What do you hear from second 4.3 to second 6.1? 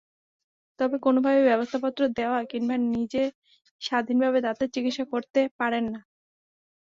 দাঁতের চিকিৎসা করতে পারেন না।